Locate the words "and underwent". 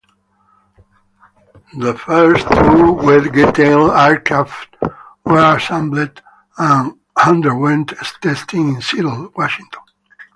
6.57-7.93